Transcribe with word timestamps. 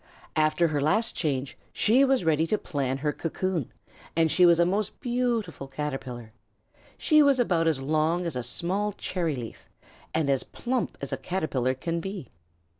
After 0.35 0.69
her 0.69 0.81
last 0.81 1.15
change 1.15 1.55
she 1.71 2.03
was 2.03 2.25
ready 2.25 2.47
to 2.47 2.57
plan 2.57 2.97
her 2.97 3.11
cocoon, 3.11 3.71
and 4.15 4.31
she 4.31 4.47
was 4.47 4.59
a 4.59 4.65
most 4.65 4.99
beautiful 4.99 5.67
Caterpillar. 5.67 6.33
She 6.97 7.21
was 7.21 7.37
about 7.37 7.67
as 7.67 7.79
long 7.79 8.25
as 8.25 8.35
a 8.35 8.41
small 8.41 8.93
cherry 8.93 9.35
leaf, 9.35 9.69
and 10.11 10.27
as 10.27 10.41
plump 10.41 10.97
as 11.01 11.13
a 11.13 11.17
Caterpillar 11.17 11.75
can 11.75 11.99
be. 11.99 12.29